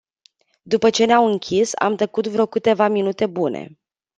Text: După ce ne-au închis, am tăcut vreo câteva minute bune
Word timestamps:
După 0.63 0.89
ce 0.89 1.05
ne-au 1.05 1.25
închis, 1.25 1.71
am 1.79 1.95
tăcut 1.95 2.27
vreo 2.27 2.45
câteva 2.45 2.87
minute 2.87 3.25
bune 3.25 3.79